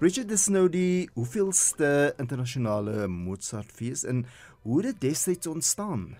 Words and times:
Richard 0.00 0.30
dis 0.32 0.46
nou 0.48 0.62
die 0.72 1.10
hoeveelste 1.12 2.14
internasionale 2.16 3.02
Mozartfees 3.12 4.06
en 4.08 4.22
hoe 4.64 4.78
dit 4.86 4.96
destyds 5.02 5.46
ontstaan? 5.46 6.14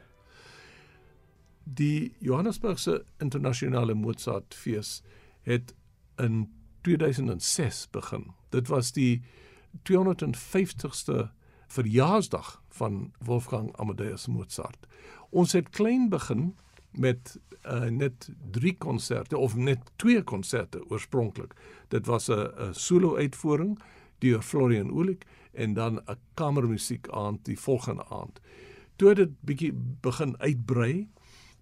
Die 1.64 2.12
Johannesburgse 2.20 2.98
internasionale 3.24 3.96
Mozartfees 3.96 4.98
het 5.48 5.72
in 6.20 6.50
2006 6.84 7.86
begin. 7.96 8.26
Dit 8.52 8.68
was 8.68 8.92
die 8.92 9.22
250ste 9.88 11.30
verjaarsdag 11.72 12.58
van 12.68 13.14
Wolfgang 13.24 13.72
Amadeus 13.80 14.26
Mozart. 14.28 14.84
Ons 15.30 15.56
het 15.56 15.72
klein 15.72 16.10
begin 16.12 16.50
met 16.90 17.40
uh, 17.66 17.84
net 17.84 18.30
3 18.50 18.76
konserte 18.78 19.38
of 19.38 19.56
net 19.56 19.78
2 19.96 20.22
konserte 20.22 20.84
oorspronklik. 20.90 21.54
Dit 21.88 22.06
was 22.06 22.28
'n 22.28 22.72
solo 22.72 23.16
uitvoering 23.16 23.78
deur 24.18 24.42
Florian 24.42 24.90
Oulik 24.90 25.24
en 25.52 25.74
dan 25.74 26.00
'n 26.06 26.16
kamermusiek 26.34 27.08
aand 27.08 27.44
die 27.44 27.58
volgende 27.58 28.04
aand. 28.08 28.40
Toe 28.96 29.14
dit 29.14 29.30
bietjie 29.40 29.72
begin 30.00 30.40
uitbrei 30.40 31.08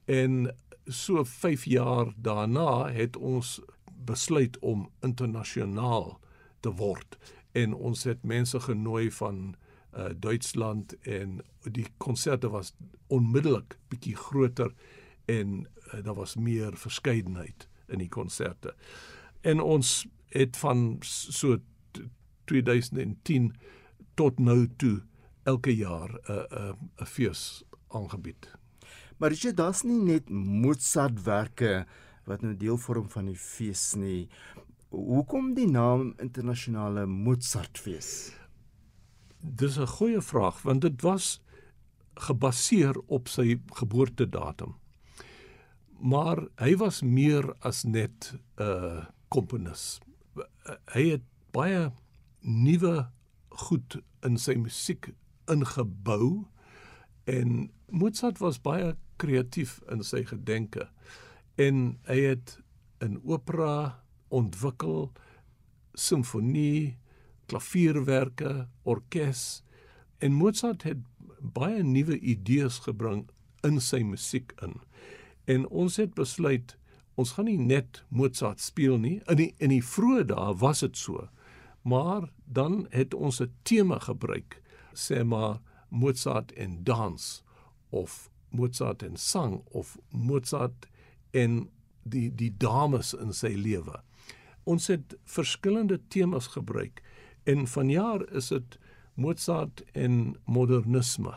en 0.04 0.54
so 0.84 1.24
5 1.24 1.64
jaar 1.64 2.12
daarna 2.16 2.88
het 2.88 3.16
ons 3.16 3.60
besluit 4.04 4.58
om 4.58 4.90
internasionaal 5.00 6.20
te 6.60 6.70
word 6.70 7.18
en 7.52 7.74
ons 7.74 8.04
het 8.04 8.22
mense 8.22 8.60
genooi 8.60 9.10
van 9.10 9.54
uh, 9.96 10.04
Duitsland 10.16 10.98
en 11.00 11.40
die 11.62 11.86
konserte 11.96 12.48
was 12.48 12.74
onmiddellik 13.06 13.78
bietjie 13.88 14.16
groter 14.16 14.72
en 15.28 15.66
uh, 15.92 16.02
daar 16.04 16.14
was 16.14 16.36
meer 16.36 16.76
verskeidenheid 16.76 17.68
in 17.92 18.00
die 18.02 18.08
konserte. 18.08 18.74
En 19.40 19.60
ons 19.60 20.06
het 20.32 20.56
van 20.56 20.96
so 21.04 21.58
2010 22.48 23.52
tot 24.16 24.40
nou 24.40 24.66
toe 24.76 25.02
elke 25.42 25.76
jaar 25.76 26.10
'n 26.10 26.32
uh, 26.32 26.44
'n 26.50 26.68
uh, 26.68 27.02
'n 27.02 27.06
fees 27.06 27.64
aangebied. 27.88 28.50
Maar 29.18 29.32
jy 29.32 29.52
daar's 29.54 29.82
nie 29.82 29.98
net 30.02 30.30
Mozart-werke 30.30 31.86
wat 32.24 32.42
nou 32.42 32.56
deel 32.56 32.76
vorm 32.76 33.08
van 33.10 33.26
die 33.26 33.36
fees 33.36 33.94
nie. 33.94 34.28
Hoekom 34.88 35.54
die 35.54 35.68
naam 35.68 36.14
internasionale 36.18 37.06
Mozartfees? 37.06 38.32
Dis 39.40 39.78
'n 39.78 39.86
goeie 39.86 40.20
vraag 40.20 40.62
want 40.62 40.80
dit 40.80 41.02
was 41.02 41.40
gebaseer 42.14 42.98
op 43.06 43.28
sy 43.28 43.60
geboortedatum. 43.72 44.74
Maar 45.98 46.44
hy 46.62 46.76
was 46.78 47.02
meer 47.02 47.54
as 47.66 47.82
net 47.84 48.34
'n 48.34 48.62
uh, 48.62 49.04
komponis. 49.28 50.00
Hy 50.94 51.04
het 51.10 51.24
baie 51.50 51.90
nuwe 52.40 53.10
goed 53.48 53.98
in 54.22 54.38
sy 54.38 54.54
musiek 54.54 55.10
ingebou 55.50 56.46
en 57.24 57.70
Mozart 57.90 58.38
was 58.38 58.60
baie 58.60 58.94
kreatief 59.16 59.80
in 59.90 60.04
sy 60.04 60.22
gedenke 60.28 60.88
en 61.58 61.98
hy 62.06 62.18
het 62.20 62.58
'n 63.02 63.18
opera 63.24 64.02
ontwikkel 64.28 65.12
simfonie, 65.94 66.98
klavierwerke, 67.46 68.68
orkes 68.82 69.62
en 70.18 70.32
Mozart 70.32 70.82
het 70.82 70.98
baie 71.40 71.82
nuwe 71.82 72.18
idees 72.18 72.78
gebring 72.78 73.28
in 73.62 73.80
sy 73.80 74.02
musiek 74.02 74.52
in. 74.62 74.78
En 75.48 75.64
ons 75.68 75.96
het 75.96 76.14
besluit 76.14 76.76
ons 77.18 77.32
gaan 77.34 77.48
nie 77.48 77.58
net 77.58 78.02
Mozart 78.14 78.60
speel 78.62 78.98
nie. 79.02 79.16
In 79.26 79.40
die 79.40 79.50
in 79.58 79.72
die 79.74 79.82
vroeë 79.82 80.28
dae 80.30 80.54
was 80.60 80.84
dit 80.84 80.96
so. 80.96 81.26
Maar 81.82 82.28
dan 82.44 82.86
het 82.94 83.14
ons 83.14 83.40
'n 83.40 83.50
tema 83.62 83.98
gebruik, 83.98 84.62
sê 84.94 85.24
maar 85.24 85.60
Mozart 85.88 86.52
en 86.52 86.84
dans 86.84 87.42
of 87.90 88.30
Mozart 88.50 89.02
en 89.02 89.16
sang 89.16 89.62
of 89.72 89.98
Mozart 90.10 90.86
en 91.30 91.70
die 92.02 92.30
die 92.34 92.54
dames 92.56 93.14
in 93.14 93.32
sy 93.32 93.54
lewe 93.56 94.02
ons 94.68 94.90
het 94.92 95.16
verskillende 95.24 95.98
temas 96.12 96.50
gebruik 96.52 97.00
en 97.48 97.66
vanjaar 97.66 98.26
is 98.36 98.50
dit 98.52 98.78
Mozart 99.18 99.82
en 99.98 100.36
modernisme. 100.46 101.32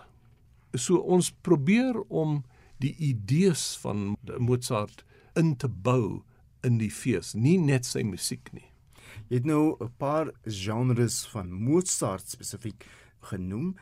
So 0.77 0.99
ons 1.01 1.31
probeer 1.41 1.97
om 2.13 2.43
die 2.81 2.95
idees 2.97 3.77
van 3.81 4.15
Mozart 4.37 5.05
in 5.39 5.55
te 5.55 5.69
bou 5.69 6.23
in 6.65 6.77
die 6.81 6.91
fees, 6.91 7.33
nie 7.33 7.57
net 7.57 7.87
sy 7.87 8.03
musiek 8.05 8.51
nie. 8.53 8.67
Jy 9.29 9.41
het 9.41 9.45
nou 9.45 9.77
'n 9.79 9.91
paar 9.97 10.31
genres 10.45 11.25
van 11.31 11.51
Mozart 11.51 12.27
spesifiek 12.29 12.85
genoem, 13.21 13.75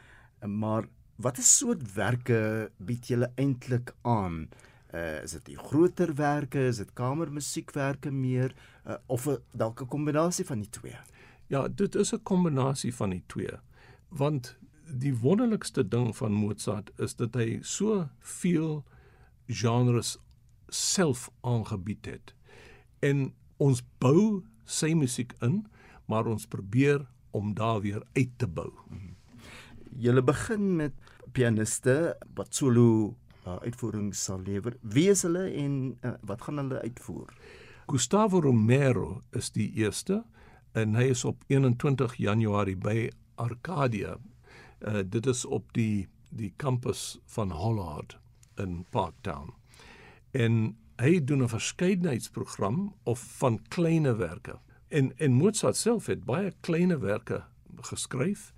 maar 0.45 0.87
watter 1.17 1.43
soort 1.43 1.83
werke 1.95 2.71
bied 2.77 3.09
jy 3.09 3.27
eintlik 3.35 3.93
aan? 4.01 4.49
Uh, 4.93 5.21
is 5.23 5.31
dit 5.31 5.45
die 5.45 5.57
groter 5.57 6.15
werke, 6.15 6.59
is 6.59 6.77
dit 6.77 6.93
kamermusiekwerke 6.93 8.11
meer 8.11 8.55
uh, 8.87 8.95
of 9.07 9.27
dalk 9.53 9.81
'n 9.81 9.87
kombinasie 9.87 10.45
van 10.45 10.59
die 10.59 10.69
twee? 10.69 10.97
Ja, 11.47 11.67
dit 11.67 11.95
is 11.95 12.13
'n 12.13 12.23
kombinasie 12.23 12.93
van 12.95 13.09
die 13.09 13.23
twee. 13.27 13.59
Want 14.09 14.57
die 14.89 15.13
wonderlikste 15.21 15.83
ding 15.87 16.15
van 16.17 16.33
Mozart 16.33 16.91
is 16.97 17.15
dat 17.19 17.35
hy 17.37 17.59
so 17.61 18.07
veel 18.19 18.83
genres 19.47 20.17
self 20.69 21.29
aangebied 21.41 22.05
het. 22.05 22.33
En 23.05 23.29
ons 23.57 23.81
bou 24.01 24.43
sy 24.69 24.93
musiek 24.97 25.33
in, 25.45 25.63
maar 26.09 26.29
ons 26.29 26.47
probeer 26.49 27.05
om 27.31 27.53
daar 27.53 27.81
weer 27.81 28.03
uit 28.17 28.31
te 28.37 28.47
bou. 28.47 28.71
Jy 29.99 30.21
begin 30.25 30.75
met 30.79 30.93
pianiste 31.33 32.15
wat 32.37 32.55
solo 32.55 33.15
uh, 33.45 33.57
uitvoerings 33.65 34.23
sal 34.23 34.41
lewer. 34.45 34.77
Wie 34.81 35.09
is 35.11 35.23
hulle 35.27 35.49
en 35.49 35.97
uh, 36.01 36.15
wat 36.25 36.45
gaan 36.45 36.61
hulle 36.63 36.81
uitvoer? 36.81 37.33
Gustavo 37.89 38.41
Romero 38.41 39.21
is 39.33 39.51
die 39.51 39.71
eerste 39.81 40.23
en 40.77 40.93
hy 40.97 41.09
is 41.13 41.25
op 41.25 41.41
21 41.49 42.19
Januarie 42.21 42.77
by 42.77 43.09
Arcadia. 43.41 44.17
Uh, 44.79 44.99
dit 45.05 45.25
is 45.25 45.45
op 45.45 45.73
die 45.73 46.07
die 46.29 46.53
kampus 46.55 47.17
van 47.25 47.51
Hollard 47.51 48.19
in 48.55 48.85
Parktown. 48.89 49.53
En 50.31 50.77
hy 51.01 51.23
doen 51.23 51.43
'n 51.43 51.49
verskeidenheidsprogram 51.49 52.95
of 53.03 53.19
van 53.19 53.61
kleine 53.67 54.15
werke. 54.15 54.59
En 54.87 55.17
en 55.17 55.31
Mozart 55.31 55.75
self 55.75 56.05
het 56.05 56.23
baie 56.23 56.53
kleine 56.59 56.97
werke 56.97 57.43
geskryf 57.81 58.53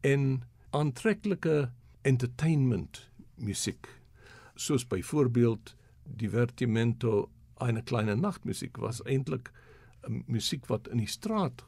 en 0.00 0.42
aantreklike 0.70 1.70
entertainment 2.02 3.10
musiek 3.34 3.88
soos 4.54 4.86
byvoorbeeld 4.86 5.76
Divertimento 6.04 7.30
eine 7.54 7.82
kleine 7.82 8.14
nachtmusiek 8.14 8.76
was 8.76 9.02
eintlik 9.02 9.50
musiek 10.26 10.66
wat 10.70 10.88
in 10.88 11.00
die 11.02 11.10
straat 11.10 11.64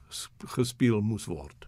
gespeel 0.55 1.01
moes 1.03 1.27
word. 1.27 1.67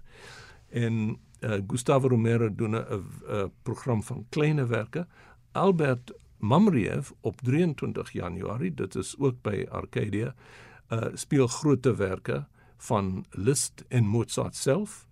En 0.69 1.19
uh, 1.40 1.60
Gustavo 1.66 2.08
Romero 2.08 2.54
doen 2.54 2.74
'n 2.76 3.52
program 3.62 4.02
van 4.02 4.26
kleine 4.28 4.66
werke. 4.66 5.06
Albert 5.52 6.12
Mamriev 6.38 7.10
op 7.20 7.40
23 7.40 8.12
Januarie, 8.12 8.74
dit 8.74 8.94
is 8.94 9.15
ook 9.18 9.42
by 9.42 9.66
Arcadia, 9.68 10.34
uh, 10.88 11.06
speel 11.15 11.47
groot 11.47 11.97
werke 11.97 12.47
van 12.76 13.24
Liszt 13.30 13.84
en 13.88 14.06
Mozart 14.06 14.56
self 14.56 15.06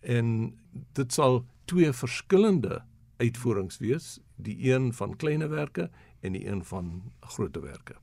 en 0.00 0.54
dit 0.92 1.12
sal 1.12 1.44
twee 1.64 1.92
verskillende 1.92 2.82
uitvoerings 3.16 3.78
wees, 3.78 4.18
die 4.36 4.72
een 4.72 4.92
van 4.94 5.16
kleinwerke 5.16 5.90
en 6.20 6.32
die 6.32 6.46
een 6.46 6.64
van 6.64 7.12
grootwerke. 7.20 7.96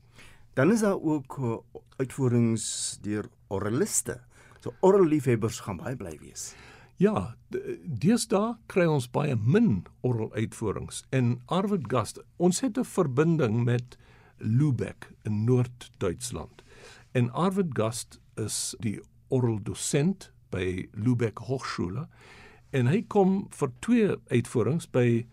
Dan 0.54 0.72
is 0.72 0.80
daar 0.80 1.00
ook 1.00 1.36
uh, 1.40 1.56
uitvoerings 1.96 2.98
deur 3.00 3.28
oraliste. 3.48 4.20
So 4.60 4.72
oralliefhebbers 4.80 5.60
gaan 5.60 5.76
baie 5.76 5.96
bly 5.96 6.18
wees. 6.20 6.54
Ja, 6.96 7.34
deesdae 7.52 8.54
kry 8.72 8.86
ons 8.88 9.04
baie 9.12 9.34
min 9.36 9.82
oral 10.00 10.30
uitvoerings 10.32 11.02
en 11.12 11.34
Arvid 11.52 11.90
Gast, 11.92 12.22
ons 12.40 12.60
het 12.64 12.78
'n 12.78 12.88
verbinding 12.88 13.64
met 13.64 13.98
Lübeck 14.38 15.12
in 15.24 15.44
Noord-Duitsland. 15.44 16.62
En 17.12 17.30
Arvid 17.32 17.76
Gast 17.76 18.18
is 18.36 18.74
die 18.80 19.00
oral 19.28 19.58
dosent 19.62 20.32
by 20.50 20.88
Lübeck 20.92 21.38
Hochschule. 21.38 22.08
En 22.70 22.86
hy 22.86 23.02
kom 23.02 23.46
vir 23.50 23.70
twee 23.80 24.16
uitvoerings 24.30 24.90
by 24.90 25.26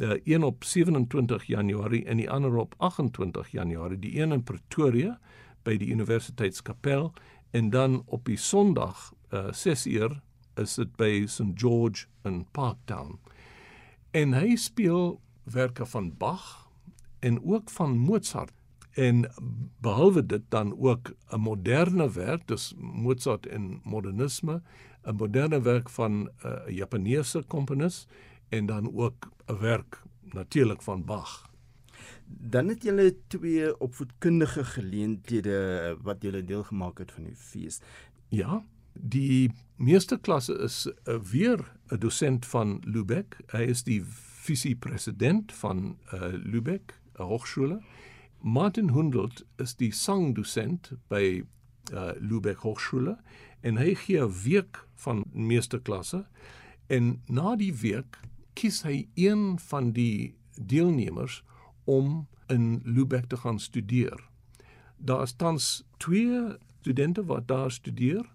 uh, 0.00 0.16
een 0.24 0.42
op 0.42 0.64
27 0.64 1.44
Januarie 1.44 2.04
en 2.04 2.16
die 2.16 2.30
ander 2.30 2.56
op 2.56 2.74
28 2.78 3.48
Januarie, 3.48 3.98
die 3.98 4.20
een 4.20 4.32
in 4.32 4.42
Pretoria 4.42 5.18
by 5.62 5.76
die 5.76 5.90
Universiteitskapel 5.92 7.12
en 7.50 7.70
dan 7.70 8.02
op 8.06 8.24
die 8.24 8.36
Sondag 8.36 9.12
uh, 9.30 9.52
6 9.52 9.86
uur 9.86 10.22
is 10.54 10.74
dit 10.74 10.96
by 10.96 11.24
St 11.26 11.54
George 11.54 12.06
in 12.24 12.46
Parktown. 12.50 13.18
En 14.10 14.32
hy 14.32 14.56
speel 14.56 15.20
werke 15.44 15.86
van 15.86 16.16
Bach 16.16 16.68
en 17.20 17.44
ook 17.44 17.70
van 17.70 17.98
Mozart 17.98 18.52
En 18.92 19.24
behalwe 19.80 20.26
dit 20.26 20.42
dan 20.48 20.78
ook 20.78 21.14
'n 21.30 21.40
moderne 21.40 22.10
werk, 22.10 22.46
dis 22.46 22.74
Mozart 22.78 23.46
en 23.46 23.80
modernisme, 23.84 24.62
'n 25.04 25.14
moderne 25.14 25.60
werk 25.60 25.88
van 25.88 26.12
'n 26.12 26.30
uh, 26.46 26.68
Japaneese 26.68 27.42
komponis 27.46 28.06
en 28.48 28.66
dan 28.66 28.94
ook 28.94 29.30
'n 29.46 29.58
werk 29.58 30.02
natuurlik 30.20 30.82
van 30.82 31.04
Bach. 31.04 31.50
Dan 32.26 32.68
het 32.68 32.82
julle 32.82 33.16
twee 33.26 33.80
opvoedkundige 33.80 34.64
geleenthede 34.64 35.96
wat 36.02 36.22
julle 36.22 36.44
deel 36.44 36.62
gemaak 36.62 36.98
het 36.98 37.12
van 37.12 37.24
die 37.24 37.36
fees. 37.36 37.80
Ja, 38.28 38.64
die 38.94 39.50
meeste 39.76 40.18
klasse 40.18 40.54
is 40.54 40.86
uh, 40.86 41.18
weer 41.20 41.58
'n 41.90 41.98
dosent 41.98 42.46
van 42.46 42.80
Lübeck. 42.84 43.36
Hy 43.52 43.62
is 43.62 43.82
die 43.82 44.02
visiepresident 44.42 45.52
van 45.52 45.98
uh, 46.12 46.32
Lübeck, 46.32 47.00
'n 47.18 47.22
hoërskool. 47.22 47.80
Martin 48.40 48.90
Hundelt 48.90 49.44
is 49.56 49.76
die 49.76 49.92
sangdosent 49.92 50.92
by 51.08 51.44
uh, 51.92 52.10
Lübeck 52.18 52.64
Hochschule 52.66 53.16
en 53.60 53.78
hy 53.78 53.94
gee 53.94 54.18
'n 54.18 54.32
week 54.44 54.82
van 54.94 55.24
meeste 55.32 55.78
klasse 55.78 56.26
en 56.86 57.22
na 57.26 57.56
die 57.56 57.74
week 57.74 58.18
kies 58.54 58.82
hy 58.82 59.08
een 59.14 59.58
van 59.58 59.92
die 59.92 60.34
deelnemers 60.56 61.42
om 61.84 62.26
in 62.48 62.82
Lübeck 62.84 63.26
te 63.26 63.36
gaan 63.36 63.58
studeer. 63.58 64.28
Daar 64.96 65.22
is 65.22 65.32
tans 65.32 65.84
twee 65.96 66.56
studente 66.80 67.24
wat 67.24 67.48
daar 67.48 67.70
studeer 67.70 68.26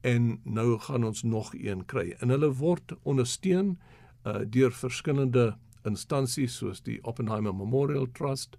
en 0.00 0.40
nou 0.44 0.78
gaan 0.78 1.04
ons 1.04 1.22
nog 1.22 1.54
een 1.54 1.84
kry. 1.84 2.14
En 2.18 2.28
hulle 2.28 2.52
word 2.56 2.94
ondersteun 3.02 3.78
uh, 4.24 4.40
deur 4.46 4.72
verskillende 4.72 5.56
instansies 5.88 6.56
soos 6.60 6.82
die 6.84 6.98
Oppenheimer 7.04 7.54
Memorial 7.54 8.06
Trust 8.12 8.56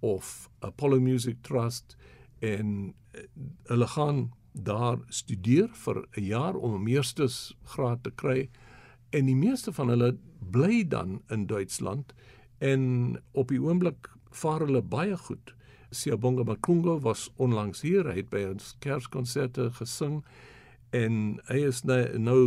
of 0.00 0.50
Apollo 0.60 1.00
Music 1.00 1.42
Trust 1.42 1.96
en 2.40 2.94
uh, 3.14 3.24
hulle 3.70 3.86
gaan 3.86 4.30
daar 4.52 4.98
studeer 5.08 5.68
vir 5.72 6.04
'n 6.16 6.24
jaar 6.24 6.54
om 6.54 6.74
'n 6.74 6.82
meestersgraad 6.82 8.02
te 8.02 8.10
kry 8.10 8.50
en 9.10 9.26
die 9.26 9.36
meeste 9.36 9.72
van 9.72 9.88
hulle 9.88 10.16
bly 10.50 10.84
dan 10.88 11.22
in 11.28 11.46
Duitsland 11.46 12.12
en 12.58 13.16
op 13.32 13.48
die 13.48 13.60
oomblik 13.60 14.10
vaar 14.30 14.60
hulle 14.60 14.82
baie 14.82 15.16
goed. 15.16 15.54
Siabonga 15.90 16.42
Makungo 16.42 17.00
was 17.00 17.30
onlangs 17.36 17.80
hier, 17.80 18.04
hy 18.04 18.16
het 18.16 18.30
by 18.30 18.44
ons 18.48 18.76
Kerskonserte 18.78 19.70
gesing 19.76 20.22
en 20.92 21.40
hy 21.48 21.58
is 21.68 21.82
nou, 21.88 22.00
nou 22.18 22.42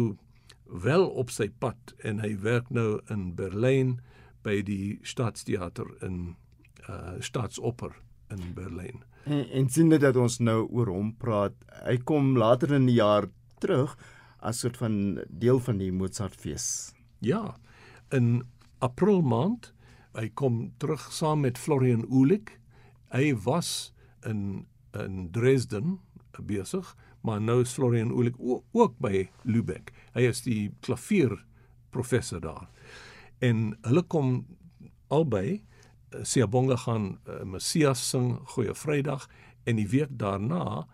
wel 0.66 1.06
op 1.06 1.32
sy 1.34 1.50
pad 1.62 1.94
en 2.06 2.22
hy 2.24 2.36
werk 2.42 2.70
nou 2.74 3.00
in 3.14 3.34
Berlyn 3.38 4.00
by 4.46 4.62
die 4.66 4.98
Staatstheater 5.06 5.90
in 6.06 6.36
uh 6.90 7.18
Staatsoper 7.20 7.96
in 8.30 8.54
Berlyn. 8.58 9.02
En, 9.26 9.46
en 9.50 9.70
sien 9.70 9.90
dit 9.90 10.02
dat 10.02 10.18
ons 10.22 10.38
nou 10.40 10.66
oor 10.70 10.90
hom 10.94 11.14
praat. 11.18 11.56
Hy 11.86 11.98
kom 12.06 12.36
later 12.38 12.76
in 12.78 12.86
die 12.90 13.00
jaar 13.00 13.30
terug 13.64 13.96
as 14.46 14.62
soort 14.62 14.78
van 14.78 15.22
deel 15.30 15.60
van 15.66 15.80
die 15.82 15.92
Mozartfees. 15.94 16.94
Ja. 17.26 17.56
In 18.14 18.44
April 18.86 19.24
maand 19.26 19.72
hy 20.16 20.30
kom 20.38 20.70
terug 20.80 21.10
saam 21.12 21.44
met 21.44 21.58
Florian 21.60 22.06
Ulik. 22.08 22.60
Hy 23.14 23.34
was 23.46 23.94
in 24.26 24.66
in 24.96 25.26
Dresden 25.36 25.98
besig, 26.40 26.94
maar 27.26 27.42
nou 27.42 27.62
is 27.62 27.74
Florian 27.74 28.12
Ulik 28.14 28.36
ook 28.72 28.98
by 29.02 29.28
Lübeck. 29.44 29.92
Hy 30.14 30.28
is 30.30 30.44
die 30.46 30.72
klavier 30.86 31.34
professor 31.90 32.42
daar. 32.42 32.68
En 33.42 33.74
hulle 33.88 34.04
kom 34.08 34.46
albei 35.14 35.64
Siabonga 36.22 36.78
gaan 36.86 37.18
uh, 37.28 37.42
Messias 37.44 38.04
sing 38.10 38.36
Goeie 38.54 38.76
Vrydag 38.76 39.28
en 39.66 39.80
die 39.80 39.88
week 39.90 40.14
daarna 40.20 40.86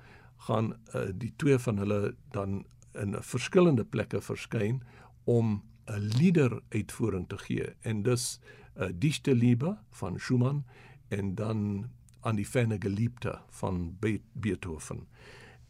gaan 0.47 0.73
uh, 0.95 1.09
die 1.13 1.33
twee 1.37 1.59
van 1.61 1.77
hulle 1.77 2.15
dan 2.33 2.63
in 2.97 3.15
verskillende 3.23 3.85
plekke 3.85 4.21
verskyn 4.21 4.81
om 5.23 5.61
'n 5.85 5.99
lieder 6.17 6.61
uitvoering 6.69 7.27
te 7.27 7.37
gee 7.37 7.73
en 7.81 8.03
dus 8.03 8.39
uh, 8.79 8.87
Dichte 8.93 9.35
Liebe 9.35 9.77
van 9.89 10.19
Schumann 10.19 10.65
en 11.09 11.35
dan 11.35 11.89
aan 12.21 12.35
die 12.35 12.45
ferne 12.45 12.77
geliefde 12.79 13.39
van 13.49 13.97
Be 13.99 14.21
Beethoven. 14.33 15.07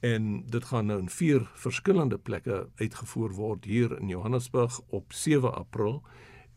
En 0.01 0.45
dit 0.50 0.65
gaan 0.65 0.86
nou 0.86 1.00
in 1.00 1.09
vier 1.13 1.44
verskillende 1.53 2.18
plekke 2.18 2.63
uitgevoer 2.75 3.36
word 3.38 3.65
hier 3.69 3.92
in 4.00 4.09
Johannesburg 4.09 4.80
op 4.89 5.13
7 5.13 5.53
April 5.53 6.01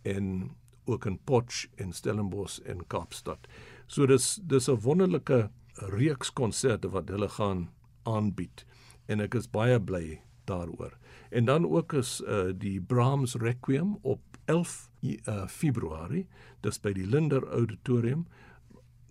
en 0.03 0.57
ook 0.85 1.05
in 1.05 1.19
Potch 1.25 1.67
en 1.75 1.93
Stellenbosch 1.93 2.59
en 2.65 2.87
Kaapstad. 2.87 3.45
So 3.87 4.07
dis 4.07 4.41
dis 4.43 4.69
'n 4.69 4.81
wonderlike 4.81 5.51
reeks 5.75 6.33
konserte 6.33 6.89
wat 6.89 7.09
hulle 7.09 7.29
gaan 7.29 7.69
aanbied 8.03 8.65
en 9.07 9.21
ek 9.21 9.35
is 9.35 9.51
baie 9.51 9.81
bly 9.81 10.21
daaroor. 10.45 10.99
En 11.31 11.45
dan 11.45 11.69
ook 11.69 11.93
is 11.93 12.23
uh, 12.27 12.53
die 12.57 12.81
Brahms 12.81 13.35
Requiem 13.35 13.99
op 14.03 14.21
11 14.45 14.91
uh, 15.03 15.47
Februarie, 15.47 16.27
dis 16.61 16.81
by 16.81 16.93
die 16.93 17.07
Linder 17.07 17.47
Auditorium. 17.49 18.27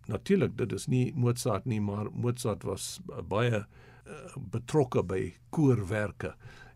Natuurlik, 0.05 0.57
dit 0.57 0.71
is 0.71 0.87
nie 0.87 1.13
Mozart 1.15 1.65
nie, 1.65 1.81
maar 1.81 2.11
Mozart 2.11 2.63
was 2.63 2.99
uh, 3.09 3.21
baie 3.21 3.57
uh, 3.57 3.63
betrokke 4.35 5.03
by 5.03 5.33
koorwerke 5.49 6.35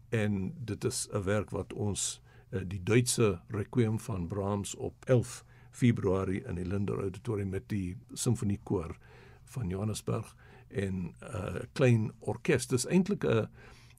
en 0.09 0.53
dit 0.65 0.83
is 0.83 1.07
'n 1.13 1.24
werk 1.24 1.50
wat 1.50 1.74
ons 1.74 2.21
Eh, 2.50 2.62
die 2.63 2.83
Duitse 2.83 3.41
requiem 3.47 4.00
van 4.00 4.27
Brahms 4.27 4.75
op 4.75 5.06
11 5.06 5.44
Februarie 5.71 6.44
in 6.44 6.56
die 6.56 6.65
Linder 6.65 7.00
Auditorium 7.00 7.50
met 7.50 7.68
die 7.69 7.97
simfoniekoor 8.13 8.97
van 9.44 9.68
Johannesburg 9.69 10.35
en 10.68 10.94
'n 10.94 11.13
uh, 11.21 11.62
klein 11.74 12.12
orkes. 12.19 12.68
Dis 12.68 12.88
eintlik 12.88 13.24
'n 13.24 13.47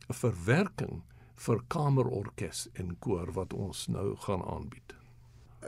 'n 0.09 0.15
verwerking 0.15 1.03
vir 1.35 1.63
kamerorkes 1.67 2.69
en 2.73 2.99
koor 2.99 3.33
wat 3.33 3.53
ons 3.53 3.87
nou 3.87 4.17
gaan 4.17 4.45
aanbied. 4.45 4.98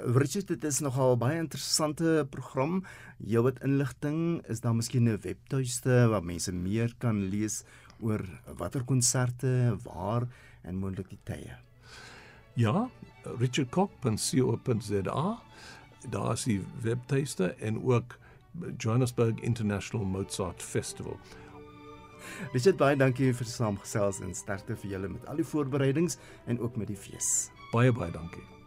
Richard, 0.05 0.49
dit 0.49 0.65
is 0.65 0.81
nogal 0.81 1.17
baie 1.21 1.39
interessante 1.39 2.27
program. 2.31 2.85
Jou 3.19 3.43
wat 3.45 3.61
inligting, 3.65 4.47
is 4.49 4.61
daar 4.61 4.75
miskien 4.75 5.09
'n 5.09 5.21
webtuiste 5.21 6.09
waar 6.09 6.25
mense 6.25 6.53
meer 6.53 6.95
kan 6.99 7.29
lees 7.29 7.65
oor 8.01 8.25
watter 8.57 8.85
konserte, 8.85 9.77
waar 9.85 10.29
en 10.63 10.77
moontlik 10.77 11.09
die 11.09 11.19
tye? 11.25 11.57
Ja, 12.55 12.89
richardcock.co.za. 13.25 15.43
Daar 16.11 16.33
is 16.33 16.45
die 16.45 16.65
webtuiste 16.83 17.55
en 17.61 17.85
ook 17.85 18.19
Johannesburg 18.77 19.41
International 19.41 20.07
Mozart 20.07 20.63
Festival. 20.63 21.19
Richard, 22.53 22.77
baie 22.77 22.97
dankie 22.97 23.35
vir 23.35 23.45
die 23.45 23.53
saamgesels 23.53 24.21
en 24.21 24.35
sterkte 24.35 24.77
vir 24.77 24.91
julle 24.91 25.09
met 25.09 25.27
al 25.27 25.37
die 25.37 25.45
voorbereidings 25.45 26.19
en 26.47 26.61
ook 26.61 26.77
met 26.77 26.87
die 26.87 26.97
fees. 26.97 27.51
Baie 27.73 27.93
baie 27.93 28.13
dankie. 28.13 28.60